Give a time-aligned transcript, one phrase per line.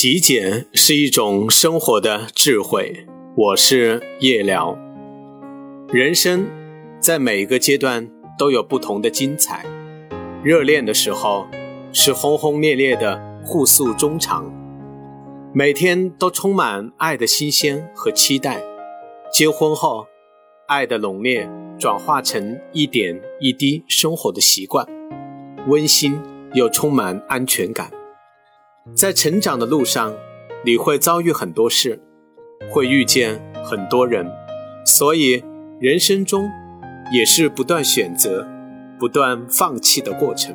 [0.00, 3.04] 极简是一种生活的智慧。
[3.36, 4.78] 我是夜聊。
[5.88, 6.46] 人生
[7.00, 8.08] 在每一个阶段
[8.38, 9.66] 都有不同的精彩。
[10.44, 11.48] 热恋的时候
[11.92, 14.48] 是轰轰烈烈的互诉衷肠，
[15.52, 18.62] 每天都充满爱的新鲜和期待。
[19.32, 20.06] 结婚后，
[20.68, 24.86] 爱的浓烈转化成一点一滴生活的习惯，
[25.66, 26.16] 温馨
[26.54, 27.90] 又充满安全感。
[28.94, 30.14] 在成长的路上，
[30.64, 32.00] 你会遭遇很多事，
[32.70, 34.26] 会遇见很多人，
[34.84, 35.42] 所以
[35.80, 36.48] 人生中
[37.12, 38.46] 也是不断选择、
[38.98, 40.54] 不断放弃的过程。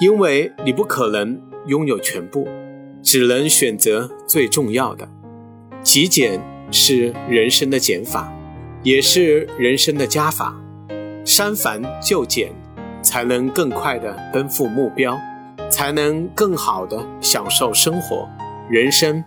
[0.00, 2.46] 因为你不可能拥有全部，
[3.02, 5.08] 只能选择最重要的。
[5.82, 8.32] 极简是人生的减法，
[8.84, 10.54] 也是人生的加法。
[11.24, 12.52] 删繁就简，
[13.02, 15.18] 才能更快地奔赴目标。
[15.70, 18.28] 才能更好的享受生活，
[18.70, 19.22] 人生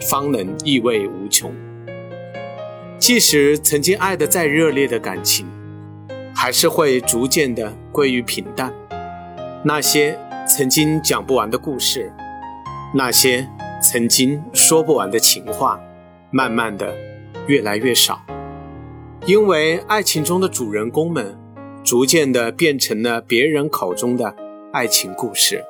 [0.00, 1.52] 方能意味无穷。
[2.98, 5.46] 即使曾经爱的再热烈的感情，
[6.34, 8.72] 还是会逐渐的归于平淡。
[9.64, 12.12] 那些曾经讲不完的故事，
[12.94, 13.48] 那些
[13.82, 15.80] 曾经说不完的情话，
[16.30, 16.94] 慢慢的
[17.46, 18.20] 越来越少。
[19.26, 21.38] 因为爱情中的主人公们，
[21.84, 24.34] 逐渐的变成了别人口中的
[24.72, 25.64] 爱情故事。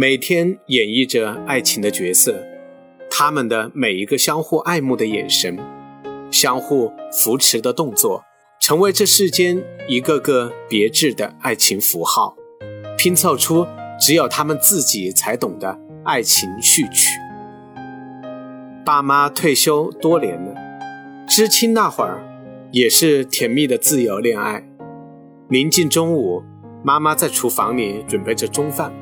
[0.00, 2.46] 每天演绎着爱情的角色，
[3.10, 5.58] 他们的每一个相互爱慕的眼神，
[6.30, 8.22] 相互扶持的动作，
[8.60, 12.36] 成为这世间一个个别致的爱情符号，
[12.96, 13.66] 拼凑出
[13.98, 17.18] 只有他们自己才懂的爱情序曲。
[18.84, 20.54] 爸妈退休多年了，
[21.26, 22.24] 知青那会儿
[22.70, 24.64] 也是甜蜜的自由恋爱。
[25.48, 26.44] 临近中午，
[26.84, 28.94] 妈妈在厨房里准备着中饭。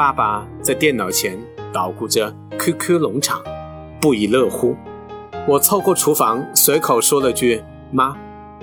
[0.00, 1.38] 爸爸在电脑前
[1.74, 3.42] 捣鼓着 QQ 农场，
[4.00, 4.74] 不亦乐乎。
[5.46, 8.16] 我凑过厨房，随口说了句：“妈，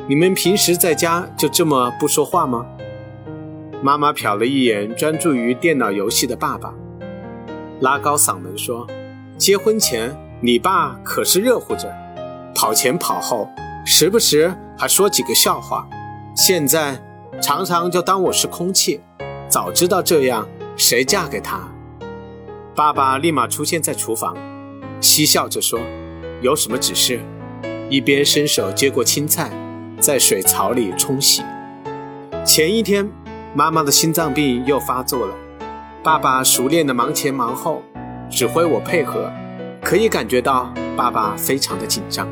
[0.07, 2.65] 你们平时在家就这么不说话吗？”
[3.83, 6.73] 妈妈瞟了一眼专注于电脑游戏的爸爸，
[7.81, 8.87] 拉高嗓门说
[9.37, 11.95] ：“结婚前你爸可是热乎着，
[12.55, 13.47] 跑前跑后，
[13.85, 15.87] 时不时还说几个笑话。
[16.35, 16.99] 现在
[17.39, 19.01] 常常就当我是空气。
[19.47, 21.67] 早知道这样。”谁嫁给他？
[22.75, 24.37] 爸爸立马出现在厨房，
[25.01, 25.79] 嬉笑着说
[26.39, 27.19] ：“有什么指示？”
[27.89, 29.49] 一边伸手接过青菜，
[29.99, 31.41] 在水槽里冲洗。
[32.45, 33.09] 前一天，
[33.55, 35.35] 妈妈的心脏病又发作了，
[36.03, 37.81] 爸爸熟练的忙前忙后，
[38.29, 39.31] 指挥我配合，
[39.81, 42.27] 可以感觉到爸爸非常的紧张。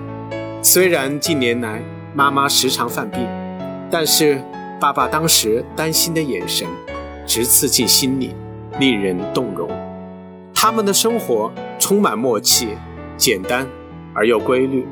[0.61, 1.81] 虽然近年来
[2.13, 3.27] 妈妈时常犯病，
[3.89, 4.39] 但是
[4.79, 6.67] 爸爸当时担心的眼神。
[7.25, 8.35] 直刺进心里，
[8.79, 9.69] 令人动容。
[10.53, 12.69] 他们的生活充满默契，
[13.17, 13.67] 简单
[14.13, 14.85] 而又规律，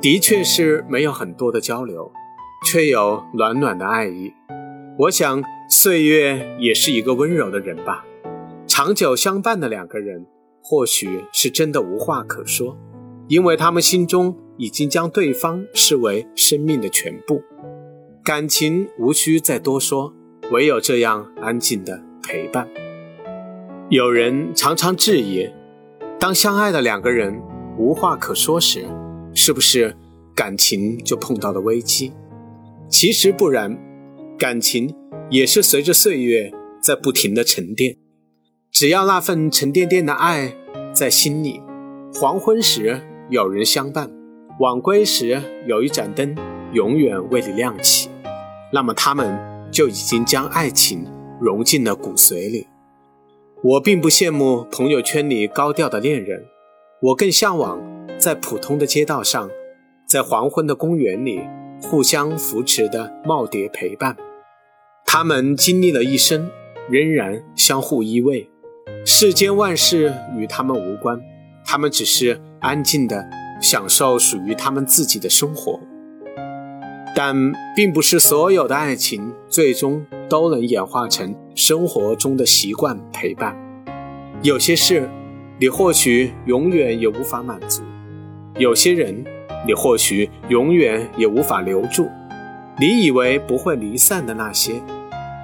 [0.00, 2.10] 的确是没有很多的交流，
[2.64, 4.32] 却有暖暖的爱意。
[4.98, 8.04] 我想，岁月也是一个温柔的人吧。
[8.66, 10.26] 长久相伴的两个人，
[10.62, 12.76] 或许是真的无话可说，
[13.28, 17.42] 因为他们心中已经将对方视为生命的全部，
[18.24, 20.14] 感情无需再多说。
[20.50, 22.68] 唯有这样安静的陪伴。
[23.88, 25.48] 有人常常质疑，
[26.20, 27.40] 当相爱的两个人
[27.78, 28.84] 无话可说时，
[29.34, 29.96] 是不是
[30.34, 32.12] 感情就碰到了危机？
[32.88, 33.78] 其实不然，
[34.38, 34.94] 感情
[35.30, 37.96] 也是随着岁月在不停的沉淀。
[38.70, 40.54] 只要那份沉甸甸的爱
[40.92, 41.62] 在心里，
[42.14, 43.00] 黄昏时
[43.30, 44.10] 有人相伴，
[44.60, 46.36] 晚归时有一盏灯
[46.72, 48.10] 永远为你亮起，
[48.72, 49.53] 那么他们。
[49.74, 51.04] 就已经将爱情
[51.40, 52.68] 融进了骨髓里。
[53.60, 56.44] 我并不羡慕朋友圈里高调的恋人，
[57.02, 57.82] 我更向往
[58.16, 59.50] 在普通的街道上，
[60.06, 61.40] 在黄昏的公园里
[61.82, 64.16] 互相扶持的耄耋陪伴。
[65.04, 66.48] 他们经历了一生，
[66.88, 68.46] 仍然相互依偎。
[69.04, 71.20] 世间万事与他们无关，
[71.64, 73.28] 他们只是安静的
[73.60, 75.80] 享受属于他们自己的生活。
[77.16, 83.56] 但并不是所有的爱情最终都能演化成生活中的习惯陪伴。
[84.42, 85.08] 有些事，
[85.60, 87.82] 你或许永远也无法满足；
[88.58, 89.24] 有些人，
[89.64, 92.08] 你或许永远也无法留住。
[92.80, 94.82] 你以为不会离散的那些，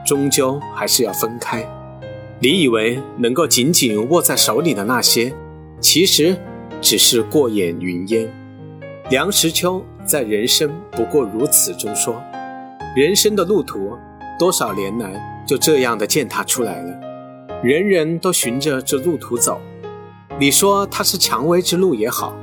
[0.05, 1.61] 终究还是要分开；
[2.41, 5.33] 你以为能够紧紧握在手里的那些，
[5.79, 6.37] 其实
[6.81, 8.29] 只是过眼云烟。
[9.09, 9.85] 梁实秋。
[10.11, 12.21] 在人生不过如此中说，
[12.97, 13.97] 人生的路途
[14.41, 17.01] 多少年来就这样的践踏出来了，
[17.63, 19.61] 人人都循着这路途走，
[20.41, 22.37] 你说它是蔷薇之路也好，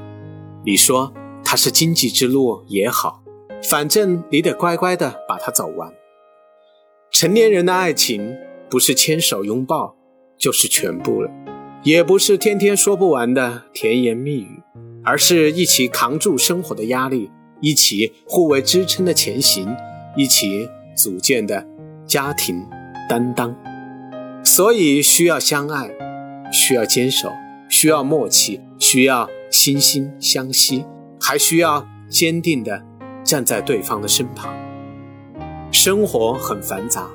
[0.65, 3.21] 你说它是荆棘之路也好，
[3.69, 5.91] 反正你得乖乖的把它走完。
[7.11, 8.33] 成年人的爱情
[8.69, 9.93] 不是牵手拥抱
[10.37, 11.29] 就是全部了，
[11.83, 14.63] 也不是天天说不完的甜言蜜语，
[15.03, 19.67] 而是一起扛住生活的压力，一起互为支撑的前行，
[20.15, 21.65] 一起组建的
[22.05, 22.65] 家庭
[23.09, 23.55] 担当。
[24.43, 25.89] 所以需要相爱，
[26.51, 27.31] 需要坚守，
[27.69, 30.85] 需要默契，需要惺惺相惜，
[31.19, 32.83] 还需要坚定的
[33.23, 34.55] 站在对方的身旁。
[35.71, 37.09] 生活很繁杂，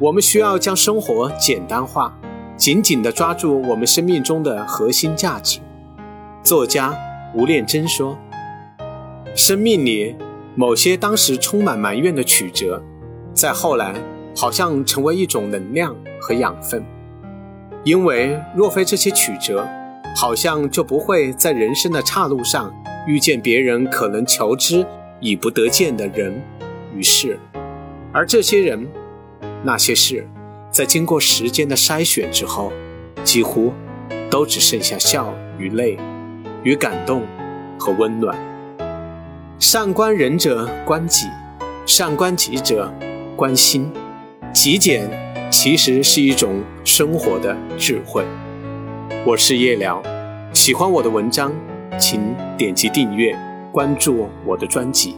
[0.00, 2.18] 我们需要将生活简单化，
[2.56, 5.60] 紧紧地抓住我们生命中的核心价值。
[6.42, 6.96] 作家
[7.34, 8.16] 吴念真说
[9.34, 10.14] ：“生命里
[10.54, 12.82] 某些当时充满埋怨的曲折，
[13.32, 13.94] 在后来。”
[14.36, 16.84] 好像成为一种能量和养分，
[17.84, 19.64] 因为若非这些曲折，
[20.16, 22.74] 好像就不会在人生的岔路上
[23.06, 24.84] 遇见别人可能求之
[25.20, 26.42] 已不得见的人
[26.96, 27.38] 与事，
[28.12, 28.88] 而这些人、
[29.62, 30.26] 那些事，
[30.68, 32.72] 在经过时间的筛选之后，
[33.22, 33.72] 几乎
[34.28, 35.96] 都只剩下笑与泪，
[36.64, 37.22] 与感动
[37.78, 38.36] 和温暖。
[39.60, 41.28] 上观仁者观己，
[41.86, 42.92] 上观己者
[43.36, 43.88] 观心。
[44.52, 45.08] 极简
[45.48, 48.24] 其实是一种生活的智慧。
[49.24, 50.02] 我是夜聊，
[50.52, 51.52] 喜欢我的文章，
[52.00, 53.38] 请点击订阅，
[53.70, 55.16] 关注我的专辑。